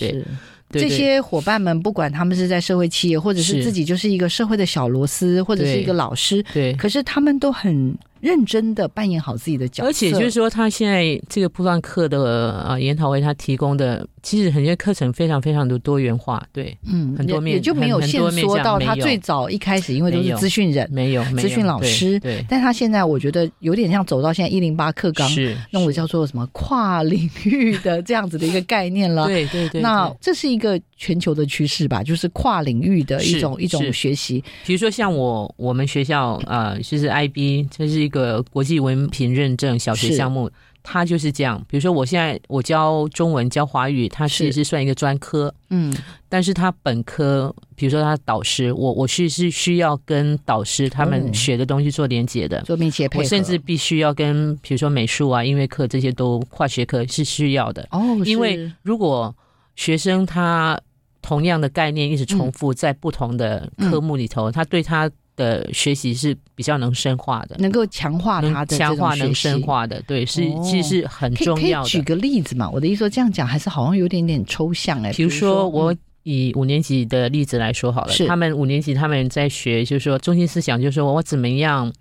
[0.71, 0.81] 对。
[0.81, 7.95] 这些伙伴们，不管他们是在社会企业，或者是自己就是一个社会的小螺丝，或者是一个老师，对，可是他们都很。
[8.19, 38.08] 认真的扮演好自己的角色，而且就是说，他现在这个布段课的啊研讨会，他提供的其实很多课程非常非常的多元化，对，嗯，很多面也就没有限缩到他最早一开始，因为都是资讯人，没有资讯老师，对，但他现在我觉得有点像走到现在一零八课纲，是那我叫做什么跨领域的这样子的一个概念了，对对对，那这是一个全球的趋势吧，就是跨领域的一种一种学习，比如说像我我们学校啊，就是 IB，这是。
[38.09, 40.49] 一个国际文凭认证小学项目，
[40.81, 41.63] 它就是这样。
[41.69, 45.95] 比如说，我现在我教中文、教华语，它其实是算一个专科，嗯，
[46.27, 53.23] 但是它本科，比如说他导师，我我是是需要跟导师他们学的东西做连接的，做密切配合。
[53.23, 58.17] 我甚至必须要跟，比如说美术啊、音乐课这些都跨学科是需要的哦。
[58.25, 59.35] 因为如果
[59.75, 60.81] 学生他
[61.21, 65.07] 同样的概念一直重复在不同的科目里头，他对他。
[65.39, 71.87] 的学习是比较能深化的，能够强化他的强化能深化的，对，是其实是很重要的。
[71.87, 75.13] 举个例子嘛，我的意思说这样讲还是好像有点点抽象哎。
[75.13, 81.93] 比如说，我以五年级的例子来说好了，他们五年级他们在学，就是说中心思想，就是说我怎么样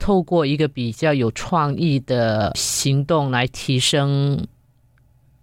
[0.00, 4.44] 透过一个比较有创意的行动来提升。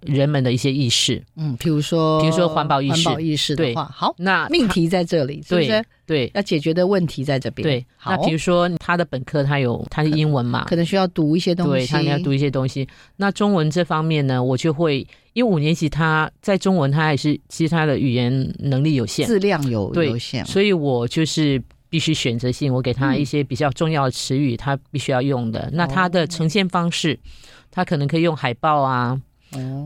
[0.01, 5.83] 人们的一些意识，嗯，比如说，比如说环保意识，环保意识的话，好，那命题在这里，是不是？
[6.05, 7.63] 对，要解决的问题在这边。
[7.63, 12.87] 对，那比如说他的本科他有他是英文嘛，可能需要读一些东西，对他要读一些东西。
[13.15, 25.69] 那中文这方面呢，我就会因为五年级他在中文他还是其实他的语言能力有限，质量有有限，所以我就是必须选择性，我给他一些比较重要的词语，他必须要用的。
[25.71, 27.17] 那他的呈现方式，
[27.69, 29.21] 他可能可以用海报啊。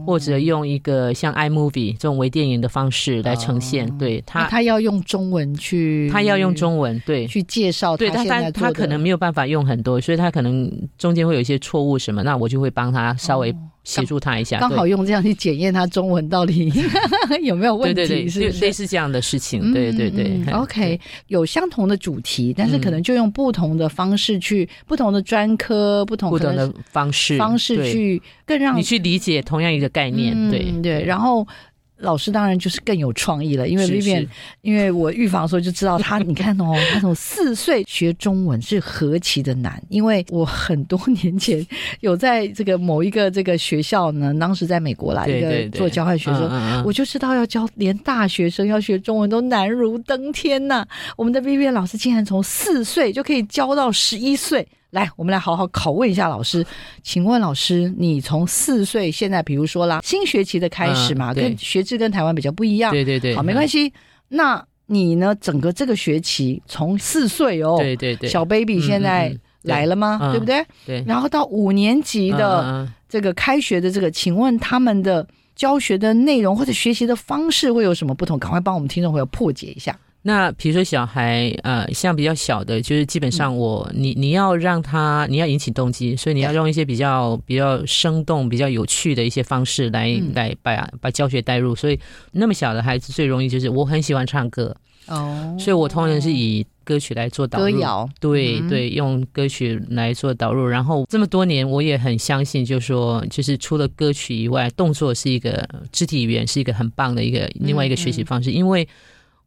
[0.05, 7.27] 或者用一个像 iMovie 这种微电影的方式来呈现，对他，他要用中文去，他要用中文对。
[7.27, 13.55] 去介绍，对，但他他可能没有办法用很多，所以他可能中间会有一些错误什么，那我就会帮他稍微。
[13.85, 16.69] 协助他一下，刚好用这样去检验他中文到底
[17.41, 20.43] 有没有问题，对对对，类似这样的事情，对对对。
[20.51, 31.47] OK，有相同的主题，但是可能就用不同的方式去，不同的专科，不同不同的方式方式去更让你去理解同样一个概念，对对，然后。
[31.97, 34.27] 老师当然就是更有创意了，因为 Vivian，
[34.61, 41.65] 因为我预防的时候就知道他，你看哦， 他从四岁学中文是何其的难，因为我很多年前
[42.01, 50.85] 有在这个某一个这个学校呢，当时在美国来一个做交换学生，我就知道要教连大学生要学中文都难如登天呐。
[51.15, 54.67] 我们的 Vivian 老师竟然从四岁就可以教到十一岁。
[54.95, 56.65] 来，我们来好好拷问一下老师。
[57.03, 62.93] 请问老师，你从四岁现在，比如说啦，新学期的开始嘛，跟学制跟台湾比较不一样。
[62.93, 63.91] 对对对，好，没关系。
[64.29, 65.35] 那你呢？
[65.35, 70.31] 整个这个学期从四岁哦，对对对，小 baby 现在来了吗？
[70.31, 70.65] 对不对？
[70.85, 71.03] 对。
[71.05, 75.27] 然后到五年级的这个开学的这个，请问他们的
[75.57, 78.39] 教学的内容或者学习的方式会有什么不同？
[78.39, 79.99] 赶快帮我们听众朋友破解一下。
[80.27, 91.75] 那比如说小孩，呃，像比较小的，就是基本上我你你要让他，你要引起动机，所以你要用一些比较比较生动、比较有趣的一些方式来来把把教学带入。
[91.75, 91.99] 所以
[92.31, 94.75] 那么小的孩子最容易就是我很喜欢唱歌。
[95.05, 98.09] 哦，所以我通常是以歌曲来做导入，歌谣。
[98.19, 100.65] 对对，用歌曲来做导入。
[100.65, 108.87] 然后这么多年，我也很相信，就是说，就是除了歌曲以外，动作是一个肢体语言，是一个很棒的一个另外一个学习方式，因为。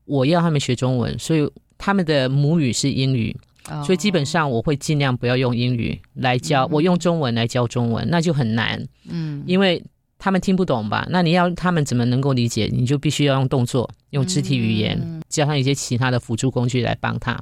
[0.08, 3.36] 我要他们学中文，所以他们的母语是英语，
[3.84, 8.82] 所以基本上我会尽量不要用英语来教，我用中文来教中文，那就很难。
[9.08, 9.82] 嗯，因为
[10.18, 11.06] 他们听不懂吧？
[11.10, 12.68] 那你要他们怎么能够理解？
[12.72, 17.38] 你就必须要用动作，用肢体语言，加上一些其他的辅助工具来帮他。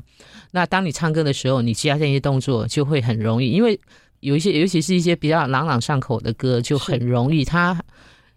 [0.50, 3.78] 那当你唱歌的时候，你加上一些动作就会很容易，因为
[4.20, 7.80] 有一些，尤其是一些比较朗朗上口的歌，就很容易他。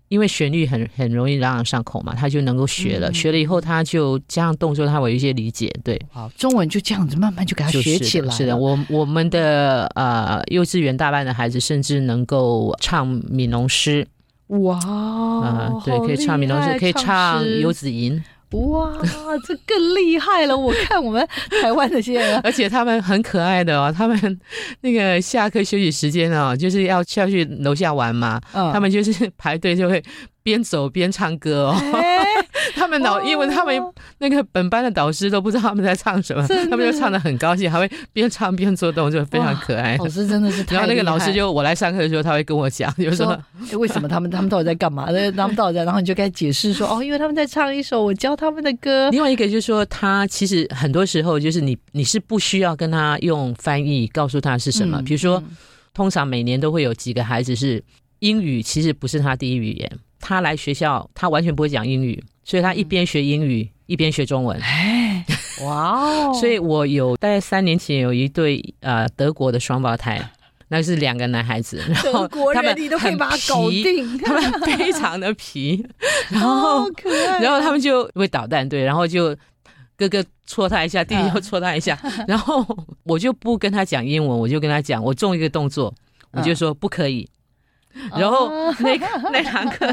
[0.10, 3.14] 因为旋律很很容易朗朗上口嘛，他就能够学了。
[3.14, 5.72] 学了以后，他就加上动作，他会有一些理解。
[5.84, 8.30] 对，好，中文就这样子慢慢就给他学起来。
[8.34, 14.06] 是的，我我们的呃幼稚园大班的孩子，甚至能够唱闽农诗。
[14.48, 18.18] 哇，啊，对，可以唱闽农诗，可以唱《游子吟》。
[18.52, 18.92] 哇，
[19.46, 20.58] 这更厉害了！
[20.58, 21.28] 我看我们
[21.62, 23.94] 台湾的这些人， 而且他们很可爱的哦。
[23.96, 24.40] 他们
[24.82, 28.42] 那个下课休息时间哦，就是要下去楼下玩嘛。
[28.52, 30.04] 他们就是排队就会。
[30.42, 31.76] 边走边唱歌哦，
[32.76, 33.82] 他们导因为他们
[34.20, 39.98] 那个本班的导师都不知道他们在唱什么，他们就唱的很高兴，还会边唱边做动作，非常可爱。
[39.98, 43.38] 老师真的是，然后那个老师就我来上课的时候，他会跟我讲，就说
[43.74, 45.08] 为什么他们他们到底在干嘛？
[45.36, 49.10] 他们到底在，然后你就该解释说哦，因为他们在唱一首我教他们的歌。
[49.12, 55.42] 另外一个就是说，他其实很多时候就是你你是不需要跟他用翻译告诉他是什么，比如说
[55.94, 57.84] 通常每年都会有几个孩子是
[58.20, 59.92] 英语其实不是他第一语言。
[60.22, 64.60] 他来学校，他完全不会讲英语，所以他一边学英语一边学中文。
[64.60, 65.24] 哎，
[65.64, 66.34] 哇哦！
[66.42, 70.20] 所以我有大概三年前有一对呃德国的双胞胎，
[70.68, 75.86] 那是两个男孩子，然后他们很皮， 他们非常的皮，
[76.30, 76.90] 然后
[77.40, 79.36] 然后他们就会捣蛋，对，然后就
[79.96, 81.96] 哥哥戳他一下，弟弟又戳他一下，
[82.28, 82.66] 然后
[83.04, 85.94] 我就不跟他讲英文，我就跟他讲，我中一个动作，
[86.32, 87.30] 我就说不可以。
[88.16, 88.98] 然后那
[89.32, 89.88] 那堂课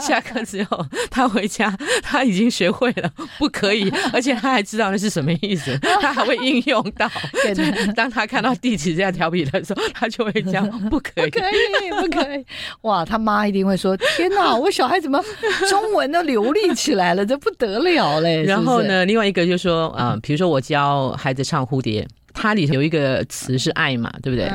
[0.00, 7.08] 下课之后，他回家他已经学会了不可以，而且他还知道那是什么意思，他还会应用到。
[7.94, 12.44] 当他看到弟弟这样调皮的时候，他就会讲不可以， 不可以，不可以。
[12.82, 15.22] 哇，他妈一定会说：天哪，我小孩怎么
[15.68, 18.42] 中文都流利起来了，这不得了嘞！
[18.44, 22.06] 然后呢，另外一个就说啊，比如说我教孩子唱蝴蝶。
[22.34, 24.48] 它里头有一个词是爱嘛，对不对？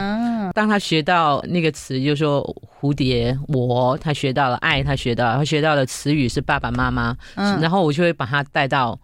[0.53, 2.41] 当他学到那个词，就说
[2.79, 8.97] 蝴蝶，我他学到了爱，他学到他学到的词语是爸爸妈妈，然后我就会把他带到，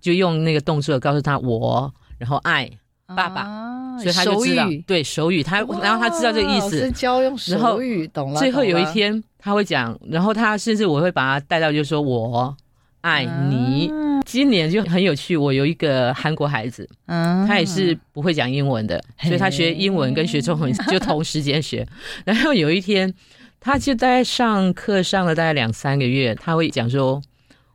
[0.00, 2.68] 就用那个动作告诉他我，然后爱
[3.06, 8.40] 爸爸，所以他就知道对手语，他然后他知道这个意思，教用手语，懂了。
[8.40, 12.56] 最后有一天他会讲，然后他甚至我会把他带到，就说我
[13.00, 13.90] 爱你。
[14.26, 21.86] 今年就很有趣，我有一个韩国孩子，嗯，他也是不会讲英文的，所以他学英文跟学中文就同时间学。
[22.26, 23.12] 然后有一天，
[23.58, 27.22] 他就在上课上了大概两三个月，他会讲说：“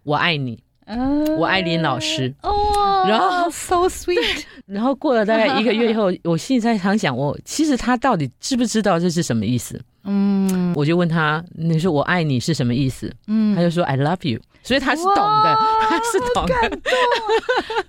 [0.03, 0.62] 我爱你，
[1.37, 4.43] 我爱林老师。”哦，然后 so sweet。
[4.65, 9.79] 然后过了大概一个月以后，我心里在常想，我其实他到底知不知道这是什么意思？
[10.05, 16.79] 嗯，我就问他：“你说我爱你是什么意思？”嗯，他就说：“I love you。”所以他是懂的，他是懂的，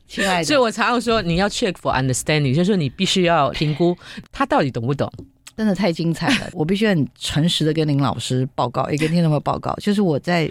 [0.09, 0.45] 亲爱的。
[0.47, 3.97] 所以我常常说，你要 check for understanding，就是说你必须要评估
[4.33, 5.11] 他到底懂不懂。
[5.57, 10.51] 真的太精彩了，我必须很诚实的跟林老师报告，也跟听众朋友报告，就是我在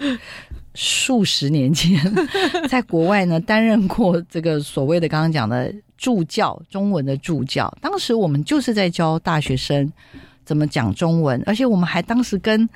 [0.74, 1.98] 数十年前
[2.68, 7.72] 在国外呢担任过这个所谓的刚刚讲的助教，中文的助教。
[7.80, 9.92] 当时我们就是在教大学生
[10.44, 12.68] 怎么讲中文，而且我们还当时跟。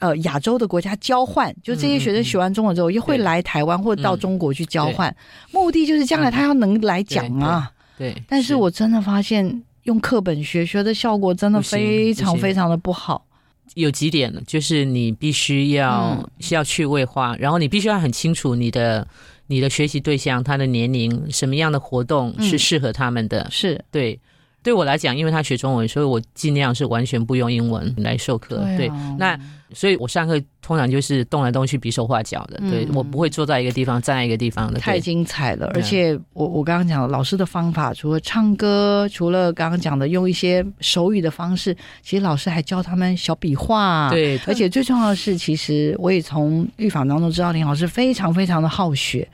[0.00, 5.14] 呃，亚洲的国家交换，就这些学生学完中文之后，又会来台湾或者到中国去交换，
[5.50, 7.70] 目的就是将来他要能来讲啊。
[7.96, 13.24] 对，但是我真的发现用课本学学的效果真的非常非常的不好。
[13.74, 19.06] 有几点呢，就是你必须要需要趣味化，然后你必须要很清楚你的
[19.46, 23.84] 你的学习对象他的年龄，什么样的活动是适合他们的，是。
[23.90, 24.18] 对。
[24.64, 28.64] 对我来讲，因为他学中文，所以我尽量是完全不用英文来授课。
[28.78, 29.38] 对，那
[29.74, 32.58] 所以我上课通常就是动来动去、比手画脚的。
[32.70, 34.80] 对我不会坐在一个地方、站在一个地方的。
[34.80, 35.70] 太精彩了！
[35.74, 44.08] 而且我我刚刚讲老师的方法，除了唱歌，除了刚刚讲的用一些手语的方式，其实老师还教他们小笔画。
[44.08, 49.28] 对，而且最重要的是，其实我也从预防当中知道，林老师非常非常的好学。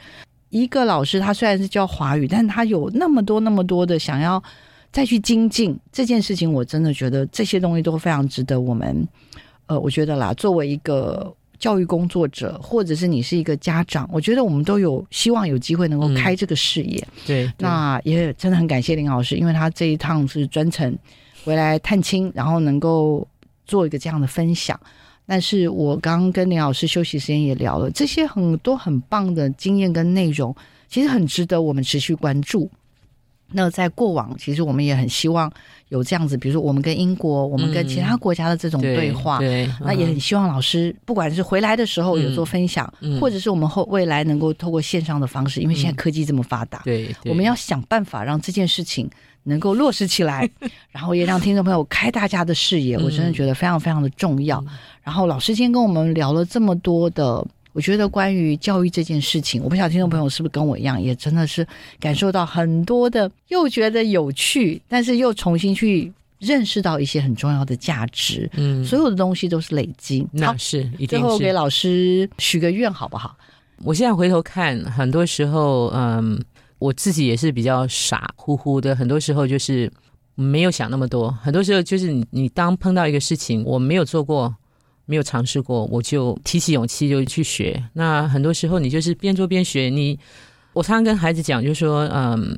[0.48, 4.42] 一个老师他虽然是教华语，但他有那么多那么多的想要。
[4.92, 9.06] 再去精进这件事情，我真的觉得这些东西都非常值得我们。
[9.66, 17.06] 呃，我觉得啦，作为一个教育工作者，或者是你是一个家长，我觉得我们都有希望有机会能够开这个视野。
[17.24, 20.96] 对，那也真的很感谢林老师，因为他这一趟是专程
[21.44, 23.24] 回来探亲，然后能够
[23.64, 24.78] 做一个这样的分享。
[25.24, 30.52] 但是我刚刚跟林老师休息时间也聊了，这些很多很棒的经验跟内容，
[30.88, 32.68] 其实很值得我们持续关注。
[33.52, 35.50] 那在过往，其实我们也很希望
[35.88, 39.38] 有这样子，比如说我们跟英国、我们跟其他国家的这种对话，
[39.80, 49.10] 那也很希望老师不管是回来的时候有做分享，或者是我们后未来能够透过线上的方式，因为现在科技这么发达，对，我们要想办法让这件事情
[49.44, 50.48] 能够落实起来，
[50.92, 54.64] 然后也让听众朋友开大家的视野，我真的觉得非常非常的重要。
[55.02, 57.46] 然后老师今天跟我们聊了这么多的。
[57.72, 61.66] 我觉得关于教育这件事情，我不晓得听众朋友是不是跟我一样，也真的是
[61.98, 68.50] 感受到很多的，又觉得有趣，但是又重新去认识到一些很重要的价值。
[68.54, 70.26] 嗯，所有的东西都是累积。
[70.32, 73.36] 那是一定，最后给老师许个愿好不好？
[73.84, 76.42] 我现在回头看，很多时候，嗯，
[76.78, 79.90] 我自己也是比较傻乎乎的，很多时候就是
[80.34, 81.30] 没有想那么多。
[81.42, 84.54] 很多时候就是你，你当碰到一个事情，我没有做过。
[85.10, 87.82] 没有尝试过，我就提起勇气就去学。
[87.94, 89.90] 那很多时候你就是边做边学。
[89.90, 90.16] 你，
[90.72, 92.56] 我常常跟孩子讲，就是说，嗯，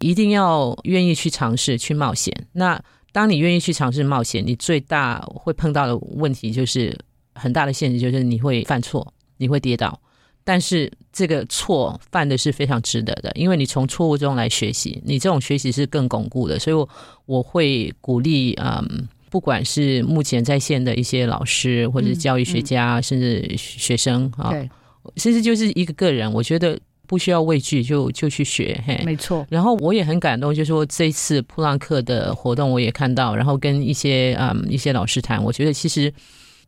[0.00, 2.30] 一定要愿意去尝试去冒险。
[2.52, 2.78] 那
[3.12, 6.94] 当你愿意去尝试冒险，你最大会碰到的问题就是
[7.34, 9.98] 很大的限制，就是你会犯错，你会跌倒。
[10.44, 16.58] 但是这个错犯的是非常值得的，因为你从错误中来学习，你这种学习是更巩固的。
[16.58, 16.86] 所以，我
[17.24, 19.08] 我会鼓励，嗯。
[19.36, 24.50] 不管是目前在线的一些老师，或者是教育学家，甚至学生啊，
[25.18, 28.82] 甚至就是一个个人，我觉得不需要畏惧，就就去学。
[28.86, 29.46] 嘿，没错。
[29.50, 36.10] 然后我也很感动，就是说这次普朗克的活动我也看到，然后跟一些嗯一些老师谈，我觉得其实。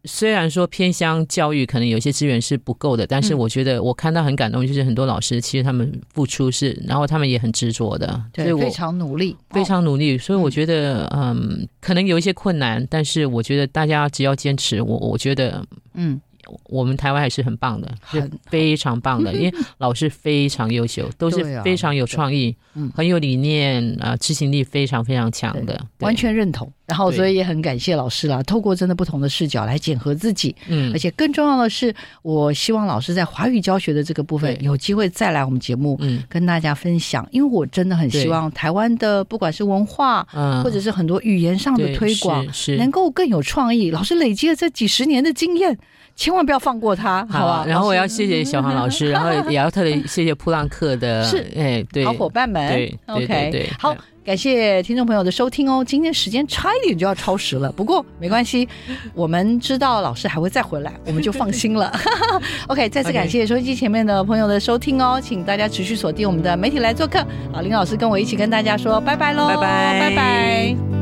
[0.05, 10.16] 虽然说偏乡教育可能有些资源是不够的，但是我觉得我看到很感动，就是很多老师其实他们付出是，然后他们也很执着的，对，非常努力，非常努力。
[10.16, 16.20] 所以我觉得，嗯，可能有一些困难，但是我觉得大家只要坚持，我我觉得，嗯。
[16.64, 26.70] 我们台湾还是很棒的，很非常棒的，因为 老师非常优秀，都是非常有创意，嗯，很有理念啊，执行力非常非常强的，完全认同。
[26.86, 43.90] 然后，所以也很感谢老师啦，透过真的不同的视角来检核自己，嗯，而且更重要的是，我希望老师在华语教学的这个部分有机会再来我们节目，嗯，跟大家分享，因为我真的很希望台湾的不管是文化，嗯，或者是很多语言上的推广，是能够更有创意。
[43.90, 45.78] 老师累积了这几十年的经验。
[46.19, 47.64] 千万不要放过他，好吧？
[47.64, 53.95] 然后我要谢谢小黄老师， 然后也要特别谢谢普朗克的，是哎，对，好伙伴们，对，OK，对，好，
[54.25, 55.85] 感谢听众朋友的收听哦。
[55.87, 58.69] 今天时间差一点就要超时了，不过没关系，
[59.14, 61.93] 我们知道老师还会再回来，我们就放心了。
[62.66, 67.25] OK，再次感谢收音机前面的朋友的收听哦，请大家持续锁定我们的媒体来做客。
[67.53, 70.97] 好，林老师跟我一起跟大家说拜拜喽，拜拜，拜拜。